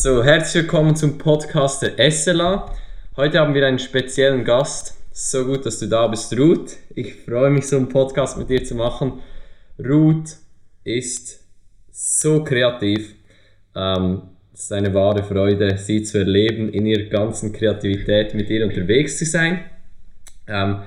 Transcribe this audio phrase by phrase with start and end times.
[0.00, 2.72] So, herzlich willkommen zum Podcast der SLA.
[3.16, 4.96] Heute haben wir einen speziellen Gast.
[5.10, 6.76] So gut, dass du da bist, Ruth.
[6.94, 9.14] Ich freue mich, so einen Podcast mit dir zu machen.
[9.76, 10.36] Ruth
[10.84, 11.40] ist
[11.90, 13.12] so kreativ.
[13.74, 14.22] Ähm,
[14.54, 19.18] es ist eine wahre Freude, sie zu erleben, in ihrer ganzen Kreativität mit ihr unterwegs
[19.18, 19.64] zu sein.
[20.46, 20.82] Ähm,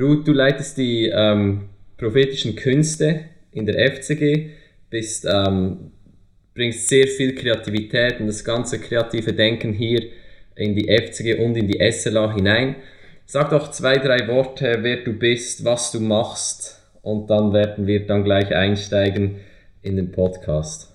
[0.00, 4.50] Ruth, du leitest die ähm, prophetischen Künste in der FCG,
[4.90, 5.90] bist, ähm,
[6.54, 10.02] bringst sehr viel Kreativität und das ganze kreative Denken hier
[10.56, 12.76] in die FCG und in die SLA hinein.
[13.26, 18.06] Sag doch zwei, drei Worte, wer du bist, was du machst und dann werden wir
[18.06, 19.36] dann gleich einsteigen
[19.82, 20.92] in den Podcast.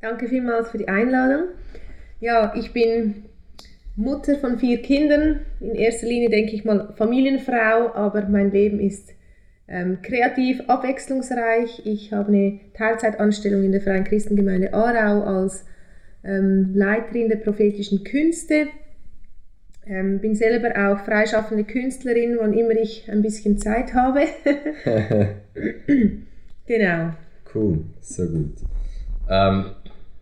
[0.00, 1.48] Danke vielmals für die Einladung.
[2.20, 3.24] Ja, ich bin
[3.96, 5.40] Mutter von vier Kindern.
[5.60, 9.10] In erster Linie denke ich mal Familienfrau, aber mein Leben ist
[9.70, 11.86] ähm, kreativ, abwechslungsreich.
[11.86, 15.64] Ich habe eine Teilzeitanstellung in der Freien Christengemeinde Aarau als
[16.24, 18.66] ähm, Leiterin der prophetischen Künste.
[19.86, 24.20] Ähm, bin selber auch freischaffende Künstlerin, wann immer ich ein bisschen Zeit habe.
[26.66, 27.14] genau.
[27.54, 28.52] Cool, so gut.
[29.28, 29.66] Ähm,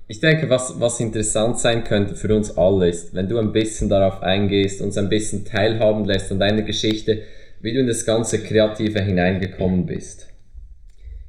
[0.07, 3.89] ich denke, was, was interessant sein könnte für uns alle ist, wenn du ein bisschen
[3.89, 7.23] darauf eingehst, uns ein bisschen teilhaben lässt an deiner Geschichte,
[7.61, 10.29] wie du in das ganze Kreative hineingekommen bist.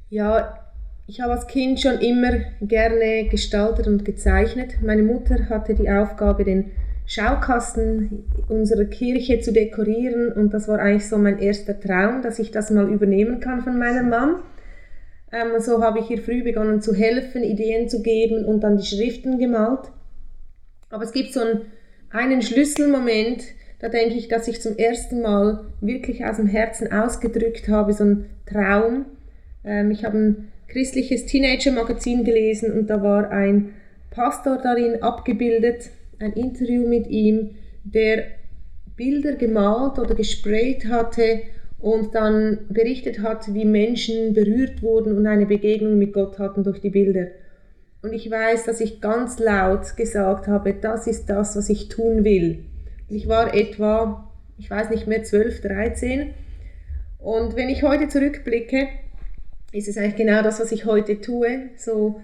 [0.08, 0.58] Ja,
[1.06, 4.76] ich habe als Kind schon immer gerne gestaltet und gezeichnet.
[4.82, 6.70] Meine Mutter hatte die Aufgabe, den
[7.06, 12.52] Schaukasten unserer Kirche zu dekorieren und das war eigentlich so mein erster Traum, dass ich
[12.52, 14.42] das mal übernehmen kann von meiner Mom.
[15.32, 18.86] Ähm, so habe ich ihr früh begonnen zu helfen, Ideen zu geben und dann die
[18.86, 19.90] Schriften gemalt.
[20.90, 21.62] Aber es gibt so einen,
[22.10, 23.42] einen Schlüsselmoment,
[23.80, 28.04] da denke ich, dass ich zum ersten Mal wirklich aus dem Herzen ausgedrückt habe, so
[28.04, 29.06] einen Traum.
[29.64, 33.70] Ähm, ich habe ein christliches Teenager-Magazin gelesen und da war ein
[34.10, 37.50] Pastor darin abgebildet, ein Interview mit ihm,
[37.84, 38.24] der
[38.96, 41.40] Bilder gemalt oder gesprayt hatte
[41.78, 46.80] und dann berichtet hat, wie Menschen berührt wurden und eine Begegnung mit Gott hatten durch
[46.80, 47.28] die Bilder.
[48.02, 52.24] Und ich weiß, dass ich ganz laut gesagt habe, das ist das, was ich tun
[52.24, 52.64] will.
[53.10, 56.30] Ich war etwa, ich weiß nicht mehr, 12, 13.
[57.18, 58.86] Und wenn ich heute zurückblicke,
[59.72, 61.70] ist es eigentlich genau das, was ich heute tue.
[61.76, 62.20] So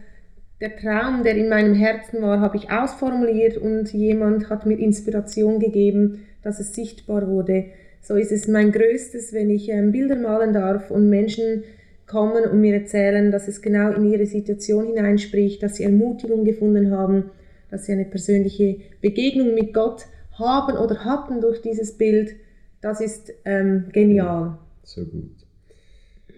[0.60, 5.58] der Traum, der in meinem Herzen war, habe ich ausformuliert und jemand hat mir Inspiration
[5.58, 7.66] gegeben, dass es sichtbar wurde.
[8.00, 11.64] So ist es mein Größtes, wenn ich ähm, Bilder malen darf und Menschen
[12.06, 16.92] kommen und mir erzählen, dass es genau in ihre Situation hineinspricht, dass sie Ermutigung gefunden
[16.92, 17.30] haben,
[17.72, 20.06] dass sie eine persönliche Begegnung mit Gott
[20.38, 22.36] haben oder hatten durch dieses Bild.
[22.80, 24.58] Das ist ähm, genial.
[24.82, 25.30] So gut.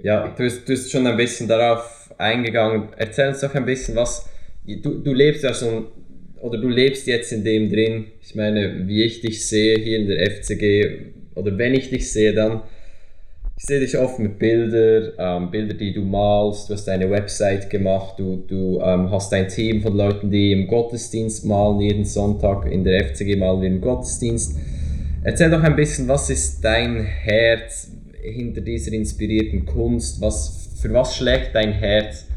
[0.02, 2.88] Ja, du bist, du bist schon ein bisschen darauf eingegangen.
[2.96, 4.28] Erzähl uns doch ein bisschen, was
[4.64, 5.88] du, du lebst ja schon
[6.40, 8.06] oder du lebst jetzt in dem drin.
[8.22, 12.32] Ich meine, wie ich dich sehe hier in der FCG, oder wenn ich dich sehe,
[12.32, 12.62] dann
[13.58, 17.68] ich sehe dich oft mit Bildern, ähm, Bilder, die du malst, du hast eine Website
[17.68, 22.70] gemacht, du, du ähm, hast ein Team von Leuten, die im Gottesdienst malen, jeden Sonntag
[22.70, 24.56] in der FCG malen wir im Gottesdienst.
[25.24, 27.90] Erzähl doch ein bisschen, was ist dein Herz
[28.22, 30.20] hinter dieser inspirierten Kunst?
[30.20, 32.28] Was, für was schlägt dein Herz?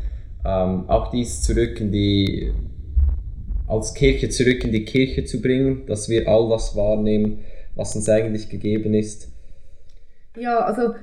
[0.43, 2.51] Ähm, auch dies zurück in die,
[3.67, 7.41] als Kirche zurück in die Kirche zu bringen, dass wir all das wahrnehmen,
[7.75, 9.27] was uns eigentlich gegeben ist?
[10.35, 10.95] Ja, also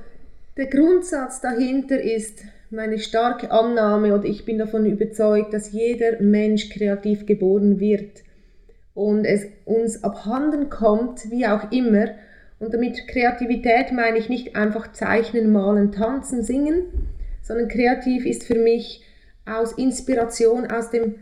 [0.59, 6.69] der Grundsatz dahinter ist meine starke Annahme und ich bin davon überzeugt, dass jeder Mensch
[6.69, 8.23] kreativ geboren wird
[8.93, 12.09] und es uns abhanden kommt, wie auch immer.
[12.59, 17.07] Und damit Kreativität meine ich nicht einfach zeichnen, malen, tanzen, singen,
[17.41, 19.01] sondern kreativ ist für mich
[19.45, 21.15] aus Inspiration, aus dem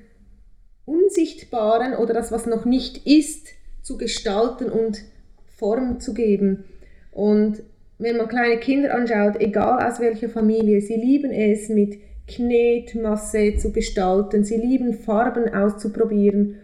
[0.85, 3.49] Unsichtbaren oder das, was noch nicht ist,
[3.83, 5.03] zu gestalten und
[5.45, 6.63] Form zu geben.
[7.11, 7.61] Und
[7.99, 11.97] wenn man kleine Kinder anschaut, egal aus welcher Familie, sie lieben es, mit
[12.27, 16.57] Knetmasse zu gestalten, sie lieben Farben auszuprobieren.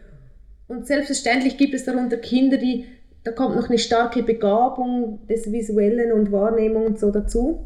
[0.67, 2.85] Und selbstverständlich gibt es darunter Kinder, die,
[3.24, 7.65] da kommt noch eine starke Begabung des Visuellen und Wahrnehmung und so dazu.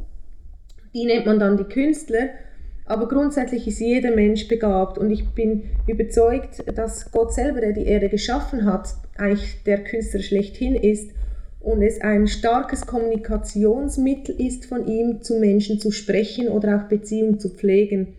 [0.94, 2.30] Die nennt man dann die Künstler.
[2.86, 7.86] Aber grundsätzlich ist jeder Mensch begabt und ich bin überzeugt, dass Gott selber, der die
[7.86, 11.12] Erde geschaffen hat, eigentlich der Künstler schlechthin ist
[11.60, 17.40] und es ein starkes Kommunikationsmittel ist von ihm, zu Menschen zu sprechen oder auch Beziehungen
[17.40, 18.16] zu pflegen.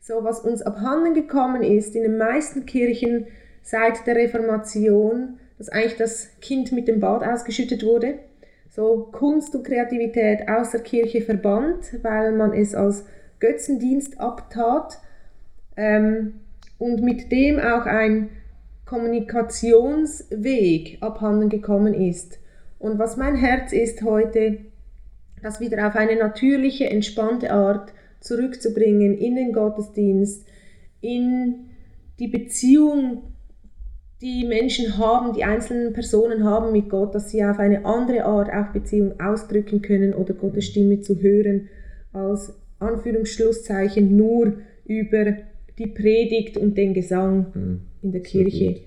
[0.00, 3.26] So was uns abhanden gekommen ist in den meisten Kirchen
[3.62, 8.18] seit der Reformation, dass eigentlich das Kind mit dem Bad ausgeschüttet wurde.
[8.68, 13.06] So Kunst und Kreativität aus der Kirche verbannt, weil man es als
[13.40, 14.98] Götzendienst abtat
[15.76, 16.34] ähm,
[16.78, 18.28] und mit dem auch ein
[18.84, 22.38] Kommunikationsweg abhanden gekommen ist.
[22.84, 24.58] Und was mein Herz ist heute,
[25.42, 30.46] das wieder auf eine natürliche, entspannte Art zurückzubringen in den Gottesdienst,
[31.00, 31.70] in
[32.18, 33.22] die Beziehung,
[34.20, 38.52] die Menschen haben, die einzelnen Personen haben mit Gott, dass sie auf eine andere Art
[38.52, 41.70] auch Beziehung ausdrücken können oder Gottes Stimme zu hören,
[42.12, 45.38] als Anführungsschlusszeichen nur über
[45.78, 47.80] die Predigt und den Gesang mhm.
[48.02, 48.82] in der Kirche.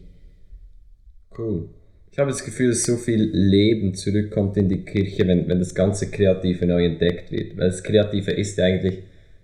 [1.36, 1.70] Cool.
[2.18, 5.76] Ich habe das Gefühl, dass so viel Leben zurückkommt in die Kirche, wenn, wenn das
[5.76, 7.56] ganze Kreative neu entdeckt wird.
[7.56, 9.04] Weil das Kreative ist ja eigentlich,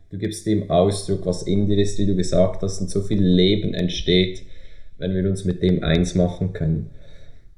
[0.09, 3.21] du gibst dem Ausdruck, was in dir ist, wie du gesagt hast, und so viel
[3.21, 4.41] Leben entsteht,
[4.97, 6.89] wenn wir uns mit dem eins machen können.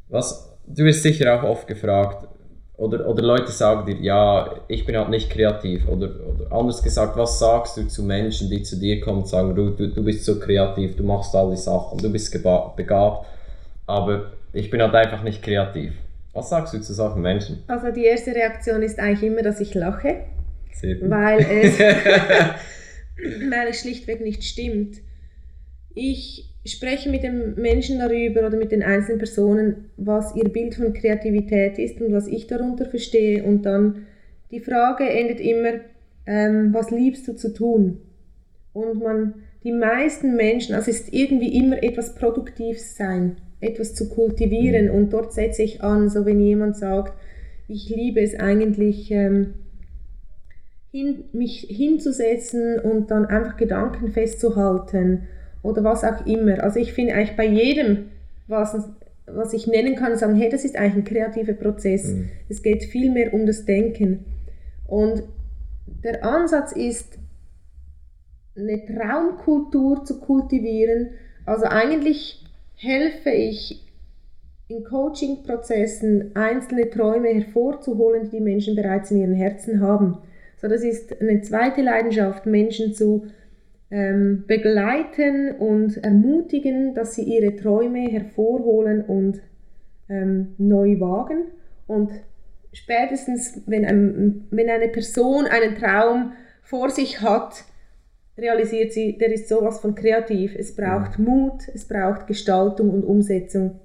[0.09, 2.27] Was, du wirst sicher auch oft gefragt,
[2.75, 5.87] oder, oder Leute sagen dir, ja, ich bin halt nicht kreativ.
[5.87, 9.55] Oder, oder anders gesagt, was sagst du zu Menschen, die zu dir kommen und sagen,
[9.55, 13.27] du, du, du bist so kreativ, du machst all die Sachen, du bist begabt,
[13.87, 15.93] aber ich bin halt einfach nicht kreativ.
[16.33, 17.63] Was sagst du zu solchen Menschen?
[17.67, 20.25] Also die erste Reaktion ist eigentlich immer, dass ich lache,
[21.01, 21.79] weil es,
[23.49, 24.97] weil es schlichtweg nicht stimmt.
[25.93, 30.93] Ich spreche mit den Menschen darüber oder mit den einzelnen Personen, was ihr Bild von
[30.93, 33.43] Kreativität ist und was ich darunter verstehe.
[33.43, 34.07] Und dann
[34.51, 35.79] die Frage endet immer,
[36.25, 37.99] ähm, was liebst du zu tun?
[38.73, 44.09] Und man, die meisten Menschen, also es ist irgendwie immer etwas Produktives sein, etwas zu
[44.09, 44.87] kultivieren.
[44.87, 44.95] Mhm.
[44.95, 47.13] Und dort setze ich an, so wenn jemand sagt,
[47.67, 49.55] ich liebe es eigentlich, ähm,
[50.91, 55.27] hin, mich hinzusetzen und dann einfach Gedanken festzuhalten
[55.61, 56.63] oder was auch immer.
[56.63, 58.11] Also ich finde eigentlich bei jedem,
[58.47, 58.77] was,
[59.25, 62.13] was ich nennen kann, sagen, hey, das ist eigentlich ein kreativer Prozess.
[62.13, 62.29] Mhm.
[62.47, 64.25] Es geht viel mehr um das Denken.
[64.87, 65.23] Und
[66.03, 67.17] der Ansatz ist,
[68.55, 71.09] eine Traumkultur zu kultivieren.
[71.45, 72.44] Also eigentlich
[72.75, 73.81] helfe ich
[74.67, 80.17] in Coaching-Prozessen einzelne Träume hervorzuholen, die die Menschen bereits in ihren Herzen haben.
[80.57, 83.27] So, das ist eine zweite Leidenschaft, Menschen zu
[83.91, 89.41] ähm, begleiten und ermutigen, dass sie ihre Träume hervorholen und
[90.09, 91.51] ähm, neu wagen.
[91.85, 92.11] Und
[92.73, 96.33] spätestens, wenn, ein, wenn eine Person einen Traum
[96.63, 97.63] vor sich hat,
[98.37, 100.55] realisiert sie, der ist sowas von kreativ.
[100.55, 103.79] Es braucht Mut, es braucht Gestaltung und Umsetzung.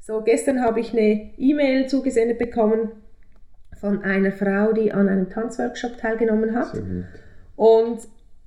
[0.00, 2.92] So, gestern habe ich eine E-Mail zugesendet bekommen
[3.78, 6.72] von einer Frau, die an einem Tanzworkshop teilgenommen hat.
[7.56, 8.00] Und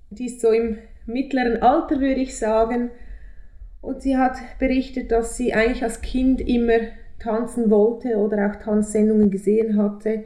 [0.09, 2.89] die ist so im mittleren Alter, würde ich sagen.
[3.81, 6.79] Und sie hat berichtet, dass sie eigentlich als Kind immer
[7.19, 10.23] tanzen wollte oder auch Tanzsendungen gesehen hatte,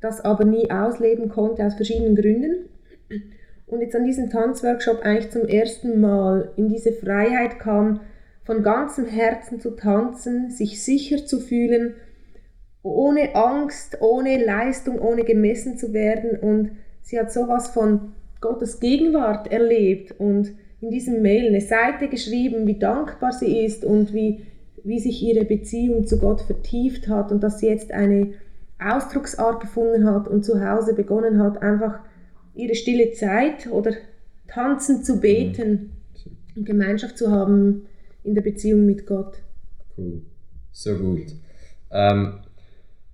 [0.00, 2.68] das aber nie ausleben konnte aus verschiedenen Gründen.
[3.66, 8.00] Und jetzt an diesem Tanzworkshop eigentlich zum ersten Mal in diese Freiheit kam,
[8.44, 11.94] von ganzem Herzen zu tanzen, sich sicher zu fühlen,
[12.82, 16.38] ohne Angst, ohne Leistung, ohne gemessen zu werden.
[16.38, 16.70] Und
[17.02, 22.78] sie hat sowas von Gottes Gegenwart erlebt und in diesem Mail eine Seite geschrieben, wie
[22.78, 24.46] dankbar sie ist und wie,
[24.84, 28.34] wie sich ihre Beziehung zu Gott vertieft hat und dass sie jetzt eine
[28.78, 32.00] Ausdrucksart gefunden hat und zu Hause begonnen hat, einfach
[32.56, 33.92] ihre stille Zeit oder
[34.48, 35.92] tanzen zu beten
[36.56, 37.86] und Gemeinschaft zu haben
[38.24, 39.36] in der Beziehung mit Gott.
[39.96, 40.22] Cool,
[40.72, 41.26] so gut.
[41.90, 42.40] Ähm,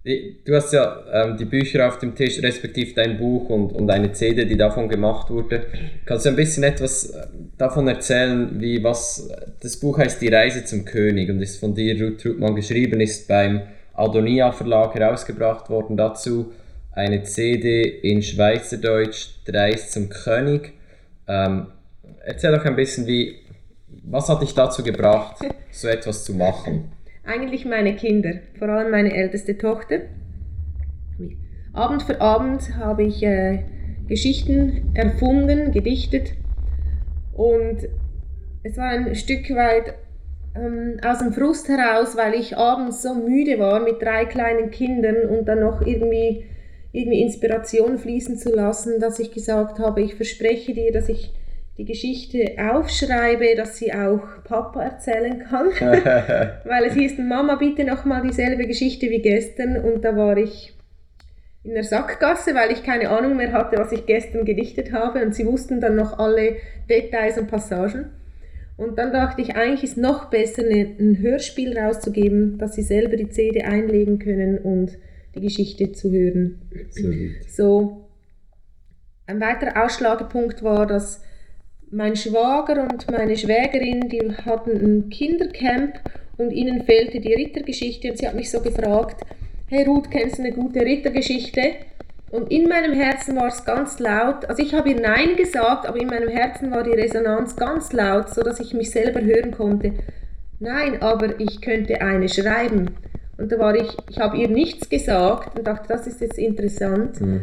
[0.05, 4.13] Du hast ja ähm, die Bücher auf dem Tisch, respektive dein Buch und, und eine
[4.13, 5.67] CD, die davon gemacht wurde.
[6.05, 10.65] Kannst du ein bisschen etwas äh, davon erzählen, wie was, das Buch heißt Die Reise
[10.65, 13.63] zum König und ist von dir, Ruth Trutmann, geschrieben, ist beim
[13.95, 15.97] Adonia Verlag herausgebracht worden.
[15.97, 16.51] Dazu
[16.93, 20.73] eine CD in Schweizerdeutsch, Die Reise zum König.
[21.27, 21.69] Ähm,
[22.25, 23.37] erzähl doch ein bisschen, wie,
[24.05, 25.37] was hat dich dazu gebracht,
[25.71, 26.93] so etwas zu machen?
[27.25, 30.01] eigentlich meine Kinder, vor allem meine älteste Tochter.
[31.73, 33.65] Abend für Abend habe ich äh,
[34.09, 36.33] Geschichten erfunden, gedichtet
[37.33, 37.89] und
[38.63, 39.95] es war ein Stück weit
[40.55, 45.29] ähm, aus dem Frust heraus, weil ich abends so müde war mit drei kleinen Kindern
[45.31, 46.45] und dann noch irgendwie,
[46.93, 51.33] irgendwie Inspiration fließen zu lassen, dass ich gesagt habe, ich verspreche dir, dass ich
[51.79, 55.69] die Geschichte aufschreibe, dass sie auch Papa erzählen kann.
[56.65, 59.79] Weil es hieß, Mama, bitte nochmal dieselbe Geschichte wie gestern.
[59.79, 60.75] Und da war ich
[61.65, 65.23] in der Sackgasse, weil ich keine Ahnung mehr hatte, was ich gestern gedichtet habe.
[65.23, 66.57] Und sie wussten dann noch alle
[66.91, 68.11] Details und Passagen.
[68.77, 73.29] Und dann dachte ich, eigentlich ist noch besser, ein Hörspiel rauszugeben, dass sie selber die
[73.29, 74.99] CD einlegen können und
[75.35, 76.63] die Geschichte zu hören.
[77.49, 78.09] So,
[79.27, 81.23] ein weiterer Ausschlagepunkt war, dass
[81.91, 86.01] mein Schwager und meine Schwägerin, die hatten ein Kindercamp
[86.39, 89.23] und ihnen fehlte die Rittergeschichte und sie hat mich so gefragt,
[89.69, 91.61] hey Ruth, kennst du eine gute Rittergeschichte?
[92.31, 96.01] Und in meinem Herzen war es ganz laut, also ich habe ihr Nein gesagt, aber
[96.01, 99.93] in meinem Herzen war die Resonanz ganz laut, so dass ich mich selber hören konnte.
[100.59, 102.91] Nein, aber ich könnte eine schreiben.
[103.43, 107.21] Und da war ich, ich habe ihr nichts gesagt und dachte, das ist jetzt interessant.
[107.21, 107.41] Mhm.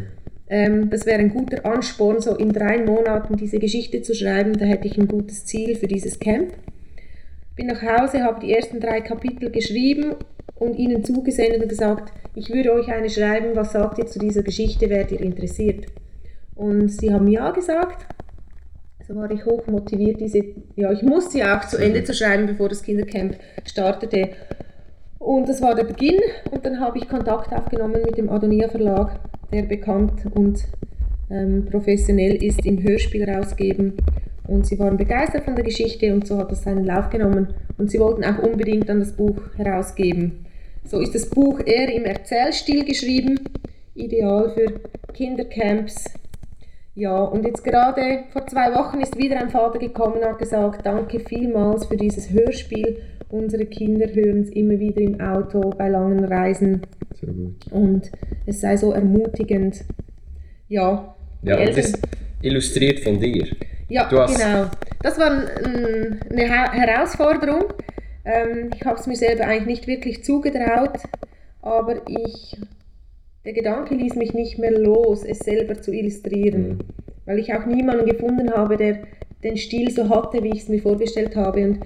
[0.48, 4.54] Ähm, das wäre ein guter Ansporn, so in drei Monaten diese Geschichte zu schreiben.
[4.58, 6.54] Da hätte ich ein gutes Ziel für dieses Camp.
[7.58, 10.16] Bin nach Hause, habe die ersten drei Kapitel geschrieben
[10.56, 14.44] und ihnen zugesendet und gesagt, ich würde euch eine schreiben, was sagt ihr zu dieser
[14.44, 15.88] Geschichte, werdet ihr interessiert?
[16.56, 18.06] Und sie haben ja gesagt.
[19.06, 20.40] So war ich hoch motiviert, diese,
[20.78, 24.30] ja, ich musste ja auch zu Ende zu schreiben, bevor das Kindercamp startete.
[25.20, 29.20] Und das war der Beginn und dann habe ich Kontakt aufgenommen mit dem Adonia Verlag
[29.52, 30.64] der bekannt und
[31.30, 33.94] ähm, professionell ist im Hörspiel rausgeben.
[34.48, 37.54] Und sie waren begeistert von der Geschichte und so hat das seinen Lauf genommen.
[37.78, 40.46] Und sie wollten auch unbedingt dann das Buch herausgeben.
[40.86, 43.40] So ist das Buch eher im Erzählstil geschrieben,
[43.94, 44.80] ideal für
[45.14, 46.06] Kindercamps.
[46.96, 50.86] Ja, und jetzt gerade vor zwei Wochen ist wieder ein Vater gekommen und hat gesagt,
[50.86, 53.02] danke vielmals für dieses Hörspiel.
[53.30, 56.82] Unsere Kinder hören es immer wieder im Auto bei langen Reisen.
[57.14, 57.72] Sehr gut.
[57.72, 58.12] Und
[58.46, 59.86] es sei so ermutigend.
[60.68, 61.16] Ja.
[61.44, 61.94] Ja, und das
[62.42, 63.48] illustriert von dir.
[63.88, 64.70] Ja, genau.
[65.02, 67.66] Das war ein, eine Herausforderung.
[68.26, 71.00] Ähm, ich habe es mir selber eigentlich nicht wirklich zugetraut,
[71.62, 72.58] aber ich,
[73.46, 76.80] der Gedanke ließ mich nicht mehr los, es selber zu illustrieren, mhm.
[77.26, 79.00] weil ich auch niemanden gefunden habe, der
[79.44, 81.64] den Stil so hatte, wie ich es mir vorgestellt habe.
[81.64, 81.80] Und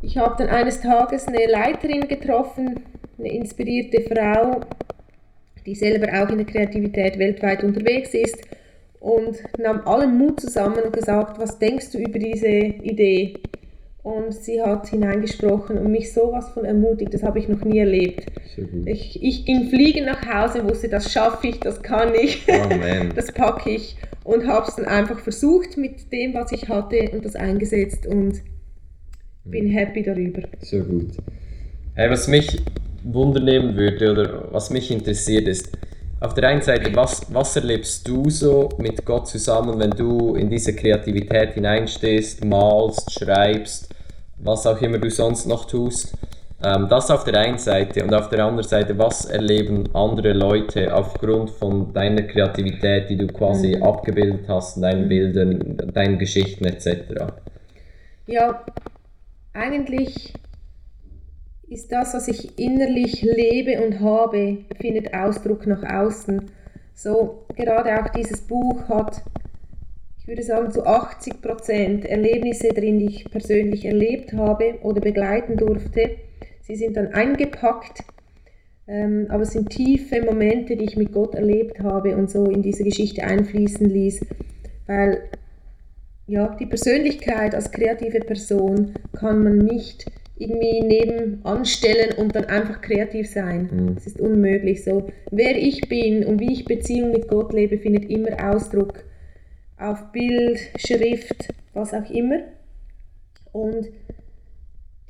[0.00, 2.80] ich habe dann eines Tages eine Leiterin getroffen,
[3.18, 4.60] eine inspirierte Frau,
[5.66, 8.38] die selber auch in der Kreativität weltweit unterwegs ist
[9.00, 13.34] und nahm allen Mut zusammen und gesagt, was denkst du über diese Idee?
[14.02, 18.26] Und sie hat hineingesprochen und mich sowas von ermutigt, das habe ich noch nie erlebt.
[18.84, 22.68] Ich, ich ging fliegen nach Hause, wusste, das schaffe ich, das kann ich, oh,
[23.14, 27.24] das packe ich und habe es dann einfach versucht mit dem, was ich hatte und
[27.24, 28.42] das eingesetzt und
[29.44, 30.42] bin happy darüber.
[30.60, 31.12] Sehr gut.
[31.94, 32.60] Hey, was mich
[33.04, 35.68] wundernehmen würde oder was mich interessiert ist,
[36.22, 40.48] auf der einen Seite, was, was erlebst du so mit Gott zusammen, wenn du in
[40.48, 43.92] diese Kreativität hineinstehst, malst, schreibst,
[44.38, 46.16] was auch immer du sonst noch tust?
[46.64, 50.94] Ähm, das auf der einen Seite und auf der anderen Seite, was erleben andere Leute
[50.94, 53.82] aufgrund von deiner Kreativität, die du quasi mhm.
[53.82, 57.32] abgebildet hast, in deinen Bildern, deinen Geschichten etc.?
[58.26, 58.64] Ja,
[59.54, 60.34] eigentlich
[61.72, 66.50] ist das, was ich innerlich lebe und habe, findet Ausdruck nach außen.
[66.94, 69.22] So gerade auch dieses Buch hat,
[70.18, 75.56] ich würde sagen, zu 80 Prozent Erlebnisse drin, die ich persönlich erlebt habe oder begleiten
[75.56, 76.16] durfte.
[76.60, 78.04] Sie sind dann eingepackt,
[78.86, 82.62] ähm, aber es sind tiefe Momente, die ich mit Gott erlebt habe und so in
[82.62, 84.20] diese Geschichte einfließen ließ,
[84.86, 85.22] weil
[86.26, 90.06] ja, die Persönlichkeit als kreative Person kann man nicht
[90.42, 93.68] irgendwie nebenan stellen und dann einfach kreativ sein.
[93.72, 93.94] Mhm.
[93.94, 94.84] Das ist unmöglich.
[94.84, 99.04] So, wer ich bin und wie ich Beziehung mit Gott lebe, findet immer Ausdruck
[99.78, 102.40] auf Bild, Schrift, was auch immer.
[103.52, 103.88] Und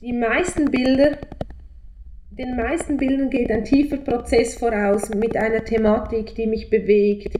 [0.00, 1.18] die meisten Bilder,
[2.30, 7.36] den meisten Bildern geht ein tiefer Prozess voraus mit einer Thematik, die mich bewegt.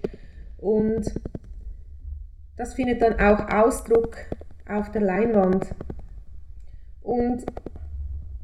[0.59, 1.13] Und
[2.57, 4.17] das findet dann auch Ausdruck
[4.69, 5.67] auf der Leinwand.
[7.03, 7.45] Und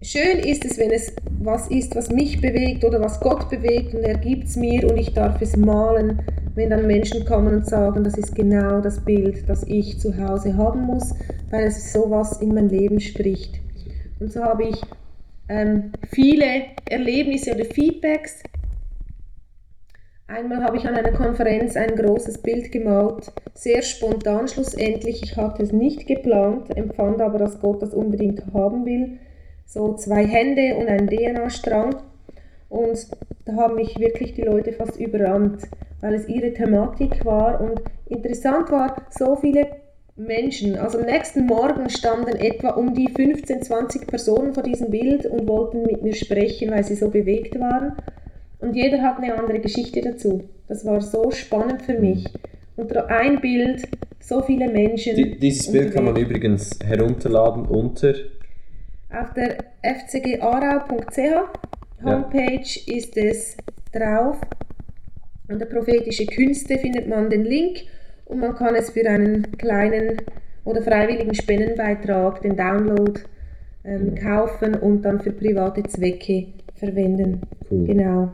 [0.02, 4.02] schön ist es, wenn es was ist, was mich bewegt oder was Gott bewegt und
[4.02, 6.23] er gibt es mir und ich darf es malen,
[6.55, 10.57] wenn dann Menschen kommen und sagen, das ist genau das Bild, das ich zu Hause
[10.57, 11.14] haben muss,
[11.50, 13.61] weil es sowas in mein Leben spricht.
[14.21, 14.81] Und so habe ich
[15.49, 16.45] ähm, viele
[16.88, 18.43] Erlebnisse oder Feedbacks.
[20.26, 25.23] Einmal habe ich an einer Konferenz ein großes Bild gemalt, sehr spontan schlussendlich.
[25.23, 29.19] Ich hatte es nicht geplant, empfand aber, dass Gott das unbedingt haben will
[29.69, 31.97] so zwei Hände und ein DNA-Strang.
[32.71, 33.07] Und
[33.45, 35.63] da haben mich wirklich die Leute fast überrannt,
[36.01, 37.61] weil es ihre Thematik war.
[37.61, 39.69] Und interessant war, so viele
[40.17, 45.27] Menschen, also am nächsten Morgen standen etwa um die 15, 20 Personen vor diesem Bild
[45.27, 47.93] und wollten mit mir sprechen, weil sie so bewegt waren.
[48.61, 50.45] Und jeder hat eine andere Geschichte dazu.
[50.67, 52.25] Das war so spannend für mich.
[52.77, 53.87] Unter ein Bild
[54.21, 55.15] so viele Menschen.
[55.15, 58.15] Die, dieses Bild kann man übrigens herunterladen unter
[59.11, 61.19] auf der fcgarau.ch
[62.03, 62.97] Homepage ja.
[62.97, 63.57] ist es
[63.93, 64.41] drauf.
[65.49, 67.81] Unter prophetische Künste findet man den Link
[68.27, 70.19] und man kann es für einen kleinen
[70.65, 73.21] oder freiwilligen Spendenbeitrag, den Download
[73.85, 77.41] ähm, kaufen und dann für private Zwecke verwenden.
[77.71, 77.87] Cool.
[77.87, 78.31] Genau.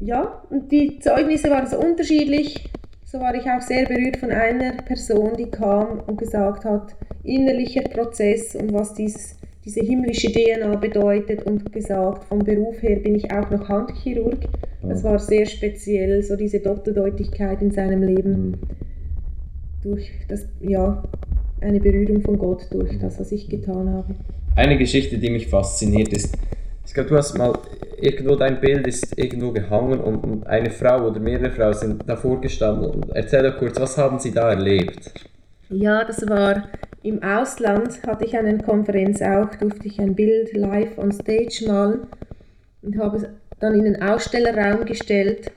[0.00, 2.68] Ja, und die Zeugnisse waren so unterschiedlich.
[3.08, 7.82] So war ich auch sehr berührt von einer Person, die kam und gesagt hat, innerlicher
[7.82, 13.30] Prozess und was dieses, diese himmlische DNA bedeutet und gesagt, vom Beruf her bin ich
[13.30, 14.48] auch noch Handchirurg.
[14.82, 18.54] Das war sehr speziell, so diese Doppeldeutigkeit in seinem Leben Mhm.
[19.84, 21.04] durch das, ja,
[21.60, 24.16] eine Berührung von Gott durch das, was ich getan habe.
[24.56, 26.36] Eine Geschichte, die mich fasziniert ist,
[26.96, 27.52] glaube, du hast mal
[27.98, 32.40] irgendwo dein Bild ist irgendwo gehangen und, und eine Frau oder mehrere Frauen sind davor
[32.40, 33.04] gestanden.
[33.14, 35.12] Erzähl doch kurz, was haben sie da erlebt?
[35.68, 36.64] Ja, das war
[37.02, 42.06] im Ausland, hatte ich eine Konferenz auch, durfte ich ein Bild live on stage malen
[42.82, 43.26] und habe es
[43.60, 45.50] dann in den Ausstellerraum gestellt.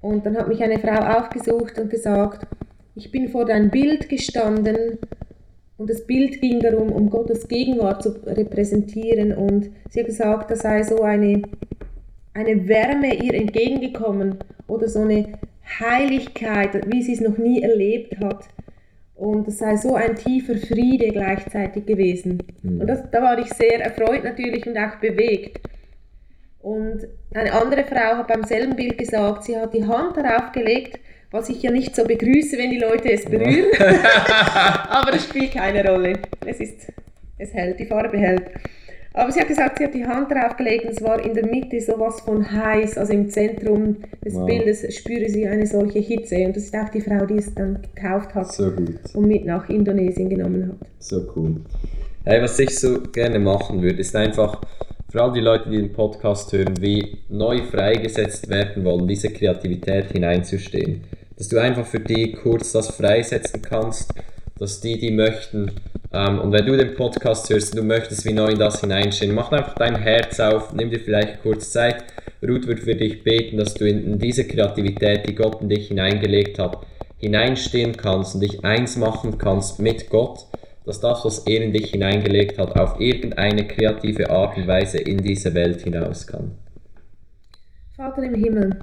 [0.00, 2.46] Und dann hat mich eine Frau aufgesucht und gesagt,
[2.94, 4.98] ich bin vor dein Bild gestanden
[5.78, 9.32] und das Bild ging darum, um Gottes Gegenwart zu repräsentieren.
[9.32, 11.42] Und sie hat gesagt, da sei so eine,
[12.32, 14.36] eine Wärme ihr entgegengekommen
[14.68, 15.38] oder so eine
[15.80, 18.44] Heiligkeit, wie sie es noch nie erlebt hat.
[19.14, 22.42] Und es sei so ein tiefer Friede gleichzeitig gewesen.
[22.62, 25.60] Und das, da war ich sehr erfreut natürlich und auch bewegt.
[26.60, 30.98] Und eine andere Frau hat beim selben Bild gesagt, sie hat die Hand darauf gelegt,
[31.30, 33.66] was ich ja nicht so begrüße, wenn die Leute es berühren.
[34.88, 36.14] Aber das spielt keine Rolle.
[36.44, 36.92] Es ist,
[37.38, 38.44] es hält, die Farbe hält.
[39.12, 41.46] Aber sie hat gesagt, sie hat die Hand darauf gelegt und es war in der
[41.46, 44.44] Mitte sowas von heiß, also im Zentrum des Wow.
[44.44, 46.36] Bildes spüre sie eine solche Hitze.
[46.44, 48.96] Und das ist auch die Frau, die es dann gekauft hat So gut.
[49.14, 50.88] und mit nach Indonesien genommen hat.
[50.98, 51.56] So cool.
[52.24, 54.60] Hey, was ich so gerne machen würde, ist einfach
[55.10, 60.10] für all die Leute, die den Podcast hören, wie neu freigesetzt werden wollen, diese Kreativität
[60.12, 61.04] hineinzustehen.
[61.36, 64.12] Dass du einfach für die kurz das freisetzen kannst,
[64.58, 65.72] dass die, die möchten,
[66.12, 69.34] ähm, und wenn du den Podcast hörst und du möchtest wie neu in das hineinstehen,
[69.34, 72.04] mach einfach dein Herz auf, nimm dir vielleicht kurz Zeit.
[72.42, 75.88] Ruth wird für dich beten, dass du in, in diese Kreativität, die Gott in dich
[75.88, 76.78] hineingelegt hat,
[77.18, 80.46] hineinstehen kannst und dich eins machen kannst mit Gott,
[80.84, 85.18] dass das, was er in dich hineingelegt hat, auf irgendeine kreative Art und Weise in
[85.18, 86.52] diese Welt hinaus kann.
[87.96, 88.78] Vater im Himmel,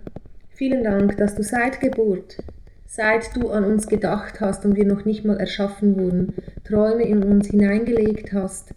[0.56, 2.38] vielen Dank, dass du seit Geburt,
[2.86, 7.24] seit du an uns gedacht hast und wir noch nicht mal erschaffen wurden, Träume in
[7.24, 8.74] uns hineingelegt hast,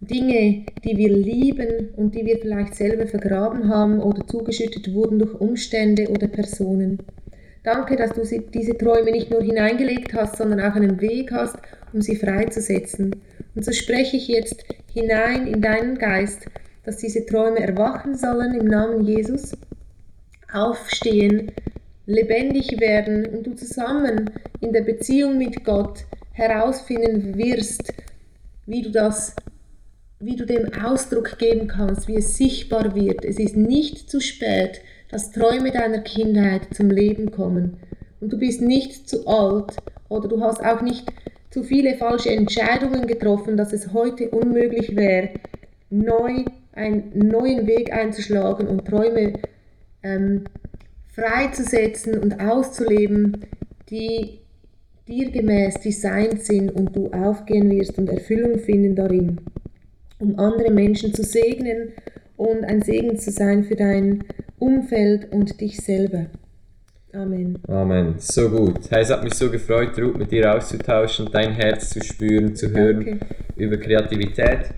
[0.00, 5.38] Dinge, die wir lieben und die wir vielleicht selber vergraben haben oder zugeschüttet wurden durch
[5.38, 6.98] Umstände oder Personen.
[7.62, 8.22] Danke, dass du
[8.54, 11.58] diese Träume nicht nur hineingelegt hast, sondern auch einen Weg hast,
[11.92, 13.16] um sie freizusetzen.
[13.54, 16.46] Und so spreche ich jetzt hinein in deinen Geist,
[16.84, 19.54] dass diese Träume erwachen sollen im Namen Jesus,
[20.52, 21.52] aufstehen,
[22.06, 27.92] lebendig werden und du zusammen in der Beziehung mit Gott herausfinden wirst,
[28.66, 29.34] wie du das
[30.22, 33.24] wie du dem Ausdruck geben kannst, wie es sichtbar wird.
[33.24, 37.78] Es ist nicht zu spät, dass Träume deiner Kindheit zum Leben kommen.
[38.20, 39.76] Und du bist nicht zu alt
[40.10, 41.10] oder du hast auch nicht
[41.50, 45.30] zu viele falsche Entscheidungen getroffen, dass es heute unmöglich wäre,
[45.88, 49.32] neu einen neuen Weg einzuschlagen und Träume
[50.02, 50.44] ähm,
[51.08, 53.44] freizusetzen und auszuleben,
[53.88, 54.38] die
[55.08, 59.40] dir gemäß designt sind und du aufgehen wirst und Erfüllung finden darin
[60.20, 61.92] um andere Menschen zu segnen
[62.36, 64.24] und ein Segen zu sein für dein
[64.58, 66.26] Umfeld und dich selber.
[67.12, 67.58] Amen.
[67.66, 68.14] Amen.
[68.18, 68.90] So gut.
[68.90, 72.70] Hey, es hat mich so gefreut, Ruth, mit dir auszutauschen, dein Herz zu spüren, zu
[72.70, 73.26] hören Danke.
[73.56, 74.70] über Kreativität.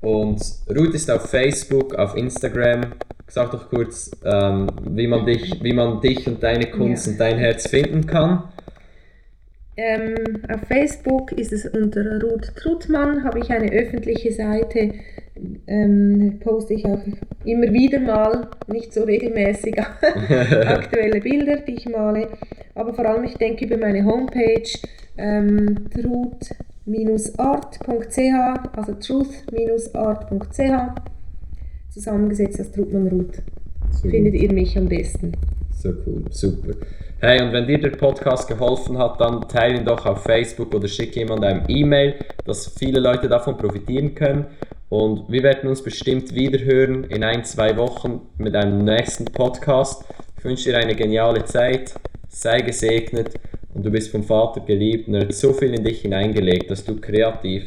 [0.00, 2.92] Und Ruth ist auf Facebook, auf Instagram.
[3.28, 7.12] Sag doch kurz, ähm, wie, man dich, wie man dich und deine Kunst Ja.
[7.12, 8.44] und dein Herz finden kann.
[9.76, 14.92] Ähm, auf Facebook ist es unter Ruth Trutmann, habe ich eine öffentliche Seite,
[15.68, 16.98] ähm, poste ich auch
[17.44, 19.78] immer wieder mal, nicht so regelmäßig,
[20.66, 22.26] aktuelle Bilder, die ich male,
[22.74, 24.68] aber vor allem ich denke über meine Homepage
[25.16, 27.78] ähm, truth-art.ch,
[28.76, 30.60] also truth-art.ch,
[31.98, 33.42] zusammengesetzt Ruth,
[33.90, 35.32] So findet ihr mich am besten.
[35.72, 36.74] So cool, super.
[37.20, 40.86] Hey, und wenn dir der Podcast geholfen hat, dann teile ihn doch auf Facebook oder
[40.86, 44.46] schick jemand eine E-Mail, dass viele Leute davon profitieren können.
[44.88, 50.04] Und wir werden uns bestimmt wieder hören in ein, zwei Wochen mit einem nächsten Podcast.
[50.38, 51.94] Ich wünsche dir eine geniale Zeit,
[52.28, 53.34] sei gesegnet
[53.74, 56.84] und du bist vom Vater geliebt und er hat so viel in dich hineingelegt, dass
[56.84, 57.64] du kreativ,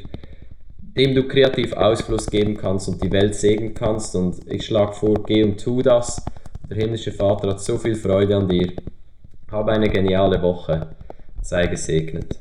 [0.96, 4.16] dem du kreativ Ausfluss geben kannst und die Welt segnen kannst.
[4.16, 6.24] Und ich schlage vor, geh und tu das.
[6.70, 8.74] Der himmlische Vater hat so viel Freude an dir.
[9.52, 10.96] Habe eine geniale Woche.
[11.42, 12.40] Sei gesegnet.